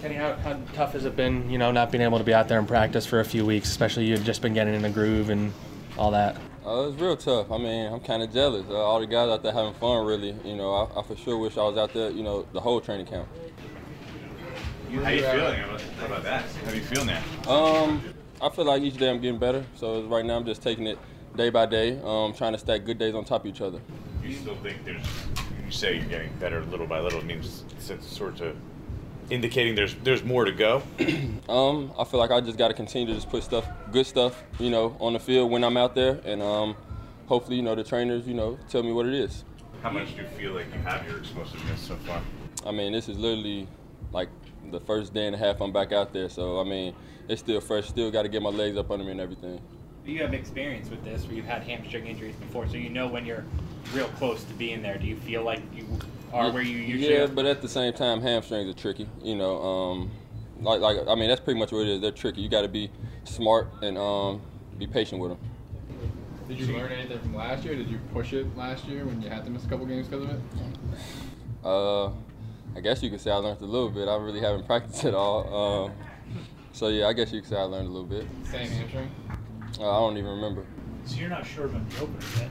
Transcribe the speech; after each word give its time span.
Kenny, 0.00 0.14
how, 0.14 0.34
how 0.36 0.58
tough 0.72 0.92
has 0.94 1.04
it 1.04 1.14
been, 1.14 1.50
you 1.50 1.58
know, 1.58 1.70
not 1.70 1.92
being 1.92 2.02
able 2.02 2.16
to 2.16 2.24
be 2.24 2.32
out 2.32 2.48
there 2.48 2.58
and 2.58 2.66
practice 2.66 3.04
for 3.04 3.20
a 3.20 3.24
few 3.24 3.44
weeks, 3.44 3.68
especially 3.68 4.06
you've 4.06 4.24
just 4.24 4.40
been 4.40 4.54
getting 4.54 4.72
in 4.72 4.80
the 4.80 4.88
groove 4.88 5.28
and 5.28 5.52
all 5.98 6.10
that? 6.10 6.36
Uh, 6.64 6.88
it's 6.88 6.98
real 6.98 7.16
tough. 7.18 7.50
I 7.50 7.58
mean, 7.58 7.92
I'm 7.92 8.00
kind 8.00 8.22
of 8.22 8.32
jealous. 8.32 8.64
Uh, 8.66 8.76
all 8.76 8.98
the 9.00 9.06
guys 9.06 9.28
out 9.28 9.42
there 9.42 9.52
having 9.52 9.74
fun, 9.74 10.06
really. 10.06 10.34
You 10.42 10.56
know, 10.56 10.72
I, 10.72 11.00
I, 11.00 11.02
for 11.02 11.16
sure 11.16 11.36
wish 11.36 11.58
I 11.58 11.62
was 11.64 11.76
out 11.76 11.92
there, 11.92 12.10
you 12.10 12.22
know, 12.22 12.46
the 12.54 12.60
whole 12.60 12.80
training 12.80 13.06
camp. 13.06 13.28
How 14.90 15.04
are 15.04 15.12
you 15.12 15.22
feeling? 15.22 15.60
How 15.60 16.06
about 16.06 16.22
that? 16.22 16.44
How 16.64 16.70
do 16.70 16.76
you 16.76 16.82
feel 16.82 17.04
now? 17.04 17.22
Um, 17.46 18.02
I 18.40 18.48
feel 18.48 18.64
like 18.64 18.82
each 18.82 18.96
day 18.96 19.10
I'm 19.10 19.20
getting 19.20 19.38
better. 19.38 19.64
So 19.76 20.02
right 20.04 20.24
now 20.24 20.36
I'm 20.36 20.46
just 20.46 20.62
taking 20.62 20.86
it 20.86 20.98
day 21.36 21.50
by 21.50 21.66
day, 21.66 22.00
um, 22.02 22.32
trying 22.32 22.52
to 22.52 22.58
stack 22.58 22.84
good 22.86 22.98
days 22.98 23.14
on 23.14 23.26
top 23.26 23.42
of 23.42 23.46
each 23.46 23.60
other. 23.60 23.80
You 24.24 24.34
still 24.34 24.56
think 24.56 24.82
there's, 24.84 25.04
you 25.64 25.70
say 25.70 25.96
you're 25.96 26.06
getting 26.06 26.32
better 26.38 26.64
little 26.64 26.86
by 26.86 27.00
little, 27.00 27.20
it 27.20 27.26
means 27.26 27.64
it's 27.88 28.06
sort 28.06 28.40
of 28.40 28.56
indicating 29.30 29.74
there's 29.74 29.94
there's 30.02 30.24
more 30.24 30.44
to 30.44 30.52
go? 30.52 30.82
um, 31.48 31.92
I 31.98 32.04
feel 32.04 32.20
like 32.20 32.30
I 32.30 32.40
just 32.40 32.58
got 32.58 32.68
to 32.68 32.74
continue 32.74 33.06
to 33.08 33.14
just 33.14 33.30
put 33.30 33.42
stuff, 33.42 33.66
good 33.92 34.06
stuff, 34.06 34.42
you 34.58 34.70
know, 34.70 34.96
on 35.00 35.12
the 35.14 35.20
field 35.20 35.50
when 35.50 35.64
I'm 35.64 35.76
out 35.76 35.94
there, 35.94 36.20
and 36.24 36.42
um, 36.42 36.76
hopefully, 37.26 37.56
you 37.56 37.62
know, 37.62 37.74
the 37.74 37.84
trainers, 37.84 38.26
you 38.26 38.34
know, 38.34 38.58
tell 38.68 38.82
me 38.82 38.92
what 38.92 39.06
it 39.06 39.14
is. 39.14 39.44
How 39.82 39.90
much 39.90 40.14
do 40.14 40.22
you 40.22 40.28
feel 40.28 40.52
like 40.52 40.66
you 40.74 40.80
have 40.80 41.06
your 41.06 41.18
explosiveness 41.18 41.80
so 41.80 41.96
far? 41.96 42.20
I 42.66 42.72
mean, 42.72 42.92
this 42.92 43.08
is 43.08 43.16
literally 43.16 43.66
like 44.12 44.28
the 44.70 44.80
first 44.80 45.14
day 45.14 45.26
and 45.26 45.34
a 45.34 45.38
half 45.38 45.60
I'm 45.60 45.72
back 45.72 45.92
out 45.92 46.12
there, 46.12 46.28
so 46.28 46.60
I 46.60 46.64
mean, 46.64 46.94
it's 47.28 47.40
still 47.40 47.60
fresh. 47.60 47.88
Still 47.88 48.10
got 48.10 48.22
to 48.22 48.28
get 48.28 48.42
my 48.42 48.50
legs 48.50 48.76
up 48.76 48.90
under 48.90 49.04
me 49.04 49.12
and 49.12 49.20
everything. 49.20 49.60
You 50.04 50.22
have 50.22 50.34
experience 50.34 50.90
with 50.90 51.04
this, 51.04 51.26
where 51.26 51.34
you've 51.34 51.44
had 51.44 51.62
hamstring 51.62 52.06
injuries 52.06 52.34
before, 52.36 52.66
so 52.66 52.76
you 52.76 52.88
know 52.88 53.06
when 53.06 53.24
you're 53.24 53.44
real 53.94 54.08
close 54.08 54.42
to 54.44 54.52
being 54.54 54.82
there. 54.82 54.98
Do 54.98 55.06
you 55.06 55.16
feel 55.16 55.42
like 55.42 55.62
you 55.74 55.86
are 56.32 56.50
where 56.52 56.62
you 56.62 56.78
usually 56.78 57.14
yeah, 57.14 57.26
but 57.26 57.46
at 57.46 57.62
the 57.62 57.68
same 57.68 57.92
time, 57.92 58.20
hamstrings 58.20 58.68
are 58.68 58.78
tricky. 58.78 59.08
You 59.22 59.36
know, 59.36 59.60
um, 59.62 60.10
like 60.60 60.80
like 60.80 60.98
I 61.08 61.14
mean, 61.14 61.28
that's 61.28 61.40
pretty 61.40 61.58
much 61.58 61.72
what 61.72 61.82
it 61.82 61.88
is. 61.88 62.00
They're 62.00 62.10
tricky. 62.10 62.40
You 62.40 62.48
got 62.48 62.62
to 62.62 62.68
be 62.68 62.90
smart 63.24 63.68
and 63.82 63.98
um, 63.98 64.40
be 64.78 64.86
patient 64.86 65.20
with 65.20 65.32
them. 65.32 65.40
Did 66.48 66.58
you 66.58 66.76
learn 66.76 66.90
anything 66.90 67.20
from 67.20 67.34
last 67.34 67.64
year? 67.64 67.76
Did 67.76 67.88
you 67.88 68.00
push 68.12 68.32
it 68.32 68.56
last 68.56 68.84
year 68.86 69.04
when 69.04 69.22
you 69.22 69.28
had 69.28 69.44
to 69.44 69.50
miss 69.50 69.64
a 69.64 69.68
couple 69.68 69.86
games 69.86 70.08
because 70.08 70.24
of 70.24 70.30
it? 70.30 70.40
Uh, 71.64 72.06
I 72.76 72.80
guess 72.82 73.02
you 73.02 73.10
could 73.10 73.20
say 73.20 73.30
I 73.30 73.36
learned 73.36 73.60
a 73.60 73.66
little 73.66 73.90
bit. 73.90 74.08
I 74.08 74.16
really 74.16 74.40
haven't 74.40 74.66
practiced 74.66 75.04
at 75.04 75.14
all. 75.14 75.86
Um, 75.86 75.92
so 76.72 76.88
yeah, 76.88 77.06
I 77.06 77.12
guess 77.12 77.32
you 77.32 77.40
could 77.40 77.50
say 77.50 77.56
I 77.56 77.62
learned 77.62 77.86
a 77.86 77.90
little 77.90 78.08
bit. 78.08 78.26
Same 78.44 78.68
hamstring. 78.68 79.10
Uh, 79.78 79.90
I 79.90 80.00
don't 80.00 80.16
even 80.16 80.30
remember. 80.30 80.64
So 81.04 81.16
you're 81.16 81.28
not 81.28 81.46
sure 81.46 81.66
about 81.66 81.88
the 81.88 82.00
opener 82.00 82.26
yet? 82.38 82.50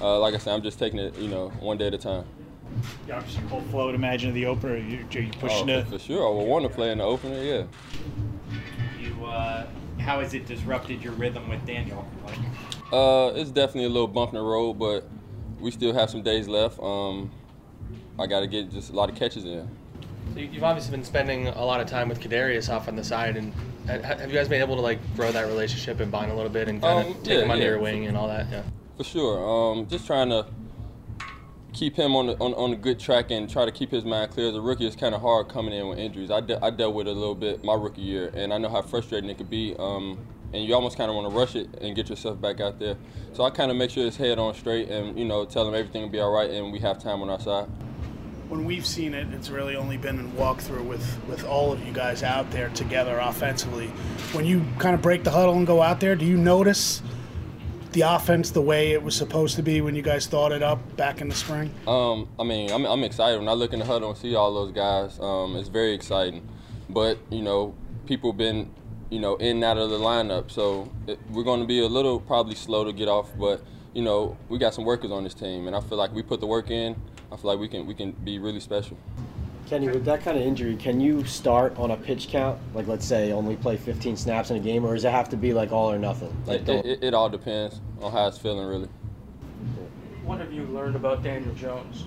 Uh, 0.00 0.18
like 0.18 0.34
I 0.34 0.38
said, 0.38 0.54
I'm 0.54 0.62
just 0.62 0.78
taking 0.78 0.98
it, 0.98 1.16
you 1.18 1.28
know, 1.28 1.50
one 1.60 1.76
day 1.76 1.88
at 1.88 1.94
a 1.94 1.98
time. 1.98 2.24
You 3.06 3.14
obviously 3.14 3.42
whole 3.48 3.62
flow. 3.62 3.86
would 3.86 3.94
Imagine 3.94 4.34
the 4.34 4.46
opener. 4.46 4.76
You, 4.76 5.06
are 5.14 5.20
you 5.20 5.30
pushing 5.32 5.70
oh, 5.70 5.78
it? 5.78 5.88
For 5.88 5.98
sure, 5.98 6.26
I 6.26 6.36
would 6.36 6.48
want 6.48 6.64
to 6.64 6.68
play 6.68 6.92
in 6.92 6.98
the 6.98 7.04
opener. 7.04 7.42
Yeah. 7.42 7.64
You, 9.00 9.24
uh, 9.24 9.66
how 9.98 10.20
has 10.20 10.34
it 10.34 10.46
disrupted 10.46 11.02
your 11.02 11.12
rhythm 11.14 11.48
with 11.48 11.64
Daniel? 11.66 12.06
Like, 12.26 12.38
uh, 12.92 13.32
it's 13.34 13.50
definitely 13.50 13.84
a 13.84 13.88
little 13.88 14.08
bump 14.08 14.32
in 14.32 14.36
the 14.36 14.44
road, 14.44 14.74
but 14.74 15.08
we 15.60 15.70
still 15.70 15.92
have 15.92 16.10
some 16.10 16.22
days 16.22 16.48
left. 16.48 16.78
Um, 16.80 17.30
I 18.18 18.26
got 18.26 18.40
to 18.40 18.46
get 18.46 18.70
just 18.70 18.90
a 18.90 18.92
lot 18.94 19.10
of 19.10 19.16
catches 19.16 19.44
in. 19.44 19.68
So 20.34 20.40
you've 20.40 20.64
obviously 20.64 20.90
been 20.90 21.04
spending 21.04 21.48
a 21.48 21.64
lot 21.64 21.80
of 21.80 21.86
time 21.86 22.08
with 22.08 22.20
Kadarius 22.20 22.72
off 22.72 22.88
on 22.88 22.96
the 22.96 23.04
side, 23.04 23.36
and 23.36 23.52
have 23.86 24.30
you 24.30 24.36
guys 24.36 24.48
been 24.48 24.60
able 24.60 24.76
to 24.76 24.82
like 24.82 24.98
grow 25.16 25.32
that 25.32 25.46
relationship 25.46 26.00
and 26.00 26.12
bond 26.12 26.30
a 26.30 26.34
little 26.34 26.50
bit 26.50 26.68
and 26.68 26.82
kind 26.82 27.08
of 27.08 27.16
um, 27.16 27.22
take 27.22 27.38
yeah, 27.38 27.44
him 27.44 27.50
under 27.50 27.64
yeah. 27.64 27.70
your 27.70 27.78
wing 27.78 28.06
and 28.06 28.16
all 28.16 28.28
that? 28.28 28.46
Yeah. 28.50 28.62
For 28.96 29.04
sure. 29.04 29.72
Um, 29.72 29.86
just 29.88 30.06
trying 30.06 30.28
to 30.30 30.46
keep 31.78 31.94
him 31.94 32.16
on 32.16 32.26
the, 32.26 32.36
on, 32.38 32.52
on 32.54 32.72
a 32.72 32.76
good 32.76 32.98
track 32.98 33.30
and 33.30 33.48
try 33.48 33.64
to 33.64 33.70
keep 33.70 33.90
his 33.90 34.04
mind 34.04 34.32
clear. 34.32 34.48
As 34.48 34.56
a 34.56 34.60
rookie, 34.60 34.84
it's 34.84 34.96
kind 34.96 35.14
of 35.14 35.20
hard 35.20 35.48
coming 35.48 35.72
in 35.72 35.86
with 35.88 35.98
injuries. 35.98 36.30
I, 36.30 36.40
de- 36.40 36.62
I 36.62 36.70
dealt 36.70 36.94
with 36.94 37.06
it 37.06 37.10
a 37.10 37.14
little 37.18 37.36
bit 37.36 37.62
my 37.62 37.74
rookie 37.74 38.02
year, 38.02 38.32
and 38.34 38.52
I 38.52 38.58
know 38.58 38.68
how 38.68 38.82
frustrating 38.82 39.30
it 39.30 39.38
could 39.38 39.48
be. 39.48 39.76
Um, 39.78 40.18
and 40.52 40.64
you 40.64 40.74
almost 40.74 40.96
kind 40.96 41.08
of 41.08 41.14
want 41.14 41.30
to 41.30 41.38
rush 41.38 41.54
it 41.54 41.68
and 41.80 41.94
get 41.94 42.08
yourself 42.08 42.40
back 42.40 42.60
out 42.60 42.80
there. 42.80 42.96
So 43.32 43.44
I 43.44 43.50
kind 43.50 43.70
of 43.70 43.76
make 43.76 43.90
sure 43.90 44.04
his 44.04 44.16
head 44.16 44.38
on 44.38 44.54
straight 44.54 44.88
and 44.88 45.18
you 45.18 45.26
know 45.26 45.44
tell 45.44 45.68
him 45.68 45.74
everything 45.74 46.02
will 46.02 46.08
be 46.08 46.20
all 46.20 46.32
right, 46.32 46.50
and 46.50 46.72
we 46.72 46.80
have 46.80 47.00
time 47.00 47.22
on 47.22 47.30
our 47.30 47.38
side. 47.38 47.68
when 48.48 48.64
we've 48.64 48.86
seen 48.86 49.14
it, 49.14 49.28
it's 49.34 49.50
really 49.50 49.76
only 49.76 49.98
been 49.98 50.18
in 50.18 50.32
walkthrough 50.32 50.84
with, 50.84 51.20
with 51.28 51.44
all 51.44 51.70
of 51.70 51.86
you 51.86 51.92
guys 51.92 52.22
out 52.22 52.50
there 52.50 52.70
together 52.70 53.18
offensively. 53.18 53.88
When 54.32 54.46
you 54.46 54.64
kind 54.78 54.94
of 54.94 55.02
break 55.02 55.22
the 55.22 55.30
huddle 55.30 55.54
and 55.54 55.66
go 55.66 55.82
out 55.82 56.00
there, 56.00 56.16
do 56.16 56.24
you 56.24 56.38
notice 56.38 57.02
the 57.92 58.02
offense 58.02 58.50
the 58.50 58.62
way 58.62 58.92
it 58.92 59.02
was 59.02 59.14
supposed 59.14 59.56
to 59.56 59.62
be 59.62 59.80
when 59.80 59.94
you 59.94 60.02
guys 60.02 60.26
thought 60.26 60.52
it 60.52 60.62
up 60.62 60.96
back 60.96 61.20
in 61.20 61.28
the 61.28 61.34
spring? 61.34 61.72
Um, 61.86 62.28
I 62.38 62.44
mean, 62.44 62.70
I'm, 62.70 62.84
I'm 62.84 63.04
excited 63.04 63.38
when 63.38 63.48
I 63.48 63.52
look 63.52 63.72
in 63.72 63.78
the 63.78 63.84
huddle 63.84 64.10
and 64.10 64.18
see 64.18 64.34
all 64.34 64.52
those 64.54 64.72
guys. 64.72 65.18
Um, 65.20 65.56
it's 65.56 65.68
very 65.68 65.94
exciting, 65.94 66.46
but 66.88 67.18
you 67.30 67.42
know, 67.42 67.74
people 68.06 68.32
been 68.32 68.70
you 69.10 69.20
know 69.20 69.36
in 69.36 69.56
and 69.56 69.64
out 69.64 69.78
of 69.78 69.90
the 69.90 69.98
lineup, 69.98 70.50
so 70.50 70.90
it, 71.06 71.18
we're 71.30 71.44
going 71.44 71.60
to 71.60 71.66
be 71.66 71.80
a 71.80 71.86
little 71.88 72.20
probably 72.20 72.54
slow 72.54 72.84
to 72.84 72.92
get 72.92 73.08
off, 73.08 73.30
but 73.38 73.62
you 73.94 74.02
know, 74.02 74.36
we 74.48 74.58
got 74.58 74.74
some 74.74 74.84
workers 74.84 75.10
on 75.10 75.24
this 75.24 75.34
team, 75.34 75.66
and 75.66 75.74
I 75.74 75.80
feel 75.80 75.98
like 75.98 76.12
we 76.12 76.22
put 76.22 76.40
the 76.40 76.46
work 76.46 76.70
in. 76.70 76.94
I 77.32 77.36
feel 77.36 77.50
like 77.50 77.60
we 77.60 77.68
can 77.68 77.86
we 77.86 77.94
can 77.94 78.12
be 78.12 78.38
really 78.38 78.60
special. 78.60 78.96
Kenny, 79.68 79.88
with 79.88 80.06
that 80.06 80.22
kind 80.22 80.38
of 80.38 80.42
injury, 80.42 80.76
can 80.76 80.98
you 80.98 81.24
start 81.24 81.76
on 81.76 81.90
a 81.90 81.96
pitch 81.96 82.28
count? 82.28 82.58
Like, 82.72 82.86
let's 82.86 83.04
say, 83.04 83.32
only 83.32 83.54
play 83.54 83.76
15 83.76 84.16
snaps 84.16 84.50
in 84.50 84.56
a 84.56 84.60
game, 84.60 84.82
or 84.84 84.94
does 84.94 85.04
it 85.04 85.10
have 85.10 85.28
to 85.28 85.36
be 85.36 85.52
like 85.52 85.72
all 85.72 85.90
or 85.90 85.98
nothing? 85.98 86.34
Like, 86.46 86.66
It, 86.66 86.86
it, 86.86 87.04
it 87.04 87.14
all 87.14 87.28
depends 87.28 87.80
on 88.00 88.10
how 88.10 88.28
it's 88.28 88.38
feeling, 88.38 88.66
really. 88.66 88.88
What 90.24 90.38
have 90.40 90.52
you 90.54 90.64
learned 90.64 90.96
about 90.96 91.22
Daniel 91.22 91.54
Jones? 91.54 92.04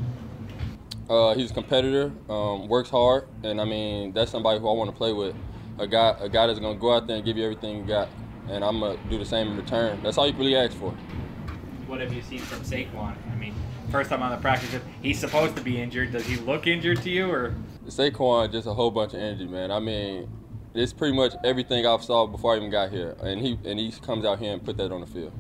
Uh, 1.07 1.35
he's 1.35 1.51
a 1.51 1.53
competitor, 1.53 2.11
um, 2.29 2.67
works 2.67 2.89
hard, 2.89 3.27
and 3.44 3.59
I 3.59 3.66
mean 3.66 4.13
that's 4.13 4.31
somebody 4.31 4.59
who 4.59 4.69
I 4.69 4.73
want 4.73 4.89
to 4.89 4.95
play 4.95 5.11
with. 5.11 5.35
A 5.78 5.85
guy, 5.85 6.16
a 6.19 6.29
guy 6.29 6.47
that's 6.47 6.59
gonna 6.59 6.79
go 6.79 6.93
out 6.93 7.05
there 7.05 7.17
and 7.17 7.25
give 7.25 7.35
you 7.35 7.43
everything 7.43 7.78
you 7.78 7.83
got, 7.83 8.07
and 8.47 8.63
I'm 8.63 8.79
gonna 8.79 8.97
do 9.09 9.17
the 9.17 9.25
same 9.25 9.49
in 9.49 9.57
return. 9.57 10.01
That's 10.03 10.17
all 10.17 10.25
you 10.28 10.33
really 10.38 10.55
ask 10.55 10.78
for. 10.78 10.93
what 11.88 11.99
have 11.99 12.13
you 12.13 12.22
seen 12.22 12.39
from 12.39 12.61
Saquon? 12.61 13.16
I 13.29 13.35
mean, 13.35 13.53
first 13.91 14.09
time 14.09 14.24
on 14.24 14.31
the 14.31 14.38
practice 14.38 14.69
field, 14.69 14.84
he's 15.02 15.19
supposed 15.19 15.56
to 15.57 15.62
be 15.62 15.79
injured. 15.79 16.13
Does 16.13 16.25
he 16.25 16.38
look 16.38 16.66
injured 16.66 17.02
to 17.03 17.09
you, 17.09 17.29
or 17.29 17.53
Saquon 17.88 18.52
just 18.52 18.68
a 18.68 18.74
whole 18.74 18.90
bunch 18.90 19.13
of 19.13 19.19
energy, 19.19 19.46
man. 19.46 19.69
I 19.72 19.79
mean, 19.79 20.29
it's 20.74 20.94
pretty 20.94 21.16
much 21.16 21.34
everything 21.44 21.85
I've 21.85 22.03
saw 22.03 22.25
before 22.25 22.53
I 22.53 22.57
even 22.57 22.69
got 22.69 22.91
here, 22.91 23.16
and 23.22 23.41
he 23.41 23.59
and 23.66 23.78
he 23.78 23.91
comes 23.91 24.25
out 24.25 24.40
here 24.40 24.53
and 24.53 24.63
put 24.63 24.78
that 24.78 24.91
on 24.91 25.02
the 25.02 25.07
field. 25.07 25.34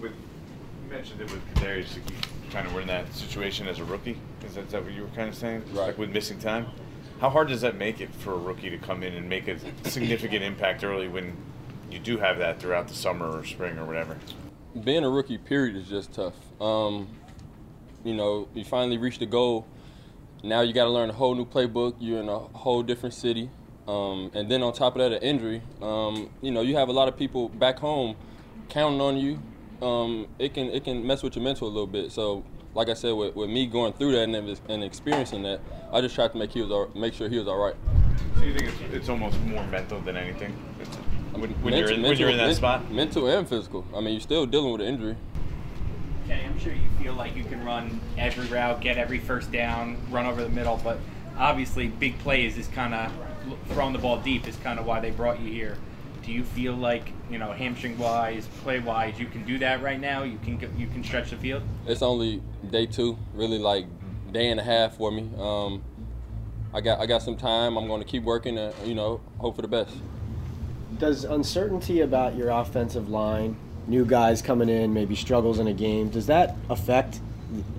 With, 0.00 0.12
you 0.12 0.90
mentioned 0.90 1.20
it 1.20 1.30
with 1.30 1.42
Kadarius, 1.54 1.94
like 1.94 2.10
you 2.10 2.16
kind 2.50 2.66
of 2.66 2.74
were 2.74 2.80
in 2.80 2.88
that 2.88 3.12
situation 3.14 3.68
as 3.68 3.78
a 3.78 3.84
rookie. 3.84 4.18
Is 4.44 4.56
that, 4.56 4.64
is 4.64 4.72
that 4.72 4.84
what 4.84 4.92
you 4.92 5.02
were 5.02 5.08
kind 5.08 5.28
of 5.28 5.34
saying? 5.34 5.62
Right. 5.72 5.86
Like 5.86 5.98
with 5.98 6.10
missing 6.10 6.38
time? 6.38 6.66
How 7.20 7.30
hard 7.30 7.48
does 7.48 7.60
that 7.60 7.76
make 7.76 8.00
it 8.00 8.12
for 8.14 8.32
a 8.32 8.38
rookie 8.38 8.70
to 8.70 8.78
come 8.78 9.02
in 9.02 9.14
and 9.14 9.28
make 9.28 9.46
a 9.46 9.58
significant 9.88 10.42
impact 10.42 10.82
early 10.82 11.06
when 11.06 11.36
you 11.90 12.00
do 12.00 12.18
have 12.18 12.38
that 12.38 12.58
throughout 12.58 12.88
the 12.88 12.94
summer 12.94 13.30
or 13.30 13.44
spring 13.44 13.78
or 13.78 13.84
whatever? 13.84 14.18
Being 14.82 15.04
a 15.04 15.10
rookie 15.10 15.38
period 15.38 15.76
is 15.76 15.88
just 15.88 16.12
tough. 16.12 16.34
Um, 16.60 17.08
you 18.04 18.14
know, 18.14 18.48
you 18.54 18.64
finally 18.64 18.98
reached 18.98 19.20
the 19.20 19.26
goal. 19.26 19.66
Now 20.42 20.60
you 20.60 20.72
got 20.72 20.84
to 20.84 20.90
learn 20.90 21.10
a 21.10 21.12
whole 21.12 21.34
new 21.34 21.46
playbook. 21.46 21.94
You're 21.98 22.20
in 22.20 22.28
a 22.28 22.38
whole 22.38 22.82
different 22.82 23.14
city, 23.14 23.48
um, 23.88 24.30
and 24.34 24.50
then 24.50 24.62
on 24.62 24.72
top 24.72 24.96
of 24.96 24.98
that, 24.98 25.12
an 25.12 25.22
injury. 25.22 25.62
Um, 25.80 26.30
you 26.42 26.50
know, 26.50 26.60
you 26.60 26.76
have 26.76 26.88
a 26.88 26.92
lot 26.92 27.08
of 27.08 27.16
people 27.16 27.48
back 27.48 27.78
home 27.78 28.16
counting 28.68 29.00
on 29.00 29.16
you. 29.16 29.38
Um, 29.80 30.26
it 30.38 30.52
can 30.54 30.66
it 30.66 30.84
can 30.84 31.06
mess 31.06 31.22
with 31.22 31.36
your 31.36 31.44
mental 31.44 31.66
a 31.66 31.70
little 31.70 31.86
bit. 31.86 32.12
So, 32.12 32.44
like 32.74 32.88
I 32.88 32.94
said, 32.94 33.12
with, 33.12 33.34
with 33.34 33.48
me 33.48 33.66
going 33.66 33.94
through 33.94 34.12
that 34.12 34.28
and, 34.28 34.60
and 34.68 34.84
experiencing 34.84 35.42
that, 35.44 35.60
I 35.92 36.00
just 36.00 36.14
tried 36.14 36.32
to 36.32 36.38
make 36.38 36.52
he 36.52 36.60
was 36.60 36.70
all, 36.70 36.90
make 36.94 37.14
sure 37.14 37.28
he 37.28 37.38
was 37.38 37.48
all 37.48 37.58
right. 37.58 37.76
So 38.36 38.42
you 38.42 38.52
think 38.54 38.68
it's, 38.68 38.94
it's 38.94 39.08
almost 39.08 39.40
more 39.40 39.64
mental 39.68 40.00
than 40.00 40.16
anything? 40.16 40.54
When, 41.38 41.50
when, 41.62 41.74
you're 41.74 41.90
in, 41.90 42.02
when 42.02 42.02
Mental- 42.02 42.18
you're 42.20 42.30
in 42.30 42.36
that 42.38 42.46
men- 42.46 42.54
spot? 42.54 42.90
mental 42.90 43.26
and 43.26 43.48
physical. 43.48 43.84
I 43.94 44.00
mean, 44.00 44.14
you're 44.14 44.20
still 44.20 44.46
dealing 44.46 44.72
with 44.72 44.80
an 44.80 44.88
injury. 44.88 45.16
Kenny, 46.26 46.44
I'm 46.44 46.58
sure 46.58 46.72
you 46.72 46.88
feel 47.02 47.14
like 47.14 47.36
you 47.36 47.44
can 47.44 47.64
run 47.64 48.00
every 48.16 48.46
route, 48.46 48.80
get 48.80 48.96
every 48.96 49.18
first 49.18 49.52
down, 49.52 49.98
run 50.10 50.26
over 50.26 50.42
the 50.42 50.48
middle, 50.48 50.80
but 50.82 50.98
obviously 51.38 51.88
big 51.88 52.18
plays 52.20 52.56
is 52.56 52.68
kind 52.68 52.94
of 52.94 53.12
throwing 53.68 53.92
the 53.92 53.98
ball 53.98 54.18
deep 54.18 54.48
is 54.48 54.56
kind 54.56 54.78
of 54.78 54.86
why 54.86 55.00
they 55.00 55.10
brought 55.10 55.40
you 55.40 55.50
here. 55.52 55.76
Do 56.24 56.32
you 56.32 56.42
feel 56.42 56.72
like 56.72 57.10
you 57.30 57.36
know 57.36 57.52
hamstring 57.52 57.98
wise, 57.98 58.46
play 58.62 58.78
wise, 58.80 59.18
you 59.20 59.26
can 59.26 59.44
do 59.44 59.58
that 59.58 59.82
right 59.82 60.00
now? 60.00 60.22
You 60.22 60.38
can 60.42 60.58
you 60.78 60.86
can 60.86 61.04
stretch 61.04 61.28
the 61.28 61.36
field. 61.36 61.62
It's 61.86 62.00
only 62.00 62.40
day 62.70 62.86
two, 62.86 63.18
really 63.34 63.58
like 63.58 63.84
day 64.32 64.48
and 64.50 64.58
a 64.58 64.62
half 64.62 64.96
for 64.96 65.12
me. 65.12 65.28
Um, 65.38 65.82
I 66.72 66.80
got 66.80 66.98
I 66.98 67.04
got 67.04 67.20
some 67.20 67.36
time. 67.36 67.76
I'm 67.76 67.86
going 67.86 68.00
to 68.00 68.06
keep 68.08 68.22
working 68.22 68.56
and 68.56 68.74
you 68.86 68.94
know 68.94 69.20
hope 69.38 69.56
for 69.56 69.62
the 69.62 69.68
best. 69.68 69.94
Does 70.98 71.24
uncertainty 71.24 72.00
about 72.00 72.36
your 72.36 72.50
offensive 72.50 73.08
line, 73.08 73.56
new 73.86 74.04
guys 74.04 74.42
coming 74.42 74.68
in, 74.68 74.92
maybe 74.94 75.14
struggles 75.14 75.58
in 75.58 75.66
a 75.66 75.72
game, 75.72 76.08
does 76.08 76.26
that 76.26 76.56
affect 76.70 77.20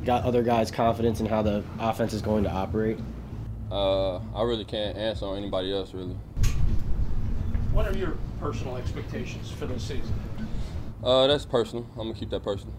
got 0.06 0.24
other 0.24 0.44
guys' 0.44 0.72
confidence 0.72 1.20
in 1.20 1.26
how 1.26 1.42
the 1.42 1.64
offense 1.80 2.14
is 2.14 2.22
going 2.22 2.44
to 2.44 2.52
operate? 2.52 2.98
Uh, 3.72 4.18
I 4.34 4.44
really 4.44 4.66
can't 4.66 4.96
answer 4.98 5.26
on 5.26 5.38
anybody 5.38 5.74
else 5.74 5.94
really. 5.94 6.16
What 7.72 7.88
are 7.88 7.98
your 7.98 8.18
personal 8.40 8.78
expectations 8.78 9.52
for 9.52 9.66
this 9.66 9.84
season? 9.84 10.14
Uh, 11.04 11.28
that's 11.28 11.46
personal. 11.46 11.86
I'm 11.94 12.08
gonna 12.08 12.14
keep 12.14 12.30
that 12.30 12.44
personal. 12.44 12.74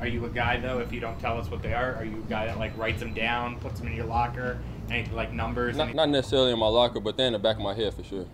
Are 0.00 0.06
you 0.06 0.24
a 0.24 0.30
guy 0.30 0.58
though? 0.58 0.78
If 0.78 0.92
you 0.92 1.00
don't 1.00 1.18
tell 1.20 1.36
us 1.38 1.50
what 1.50 1.62
they 1.62 1.74
are, 1.74 1.94
are 1.96 2.04
you 2.04 2.16
a 2.16 2.30
guy 2.30 2.46
that 2.46 2.58
like 2.58 2.76
writes 2.78 3.00
them 3.00 3.12
down, 3.12 3.58
puts 3.58 3.80
them 3.80 3.88
in 3.88 3.94
your 3.96 4.06
locker, 4.06 4.58
Any, 4.90 5.06
like 5.10 5.32
numbers? 5.32 5.76
Not, 5.76 5.88
any- 5.88 5.92
not 5.96 6.08
necessarily 6.08 6.52
in 6.52 6.58
my 6.58 6.68
locker, 6.68 7.00
but 7.00 7.16
they're 7.16 7.26
in 7.26 7.34
the 7.34 7.38
back 7.38 7.56
of 7.56 7.62
my 7.62 7.74
head 7.74 7.92
for 7.92 8.02
sure. 8.02 8.24